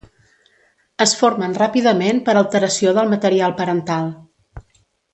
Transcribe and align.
Es 1.05 1.13
formen 1.19 1.53
ràpidament 1.59 2.23
per 2.31 2.35
alteració 2.41 2.97
del 2.99 3.15
material 3.15 3.55
parental. 3.63 4.13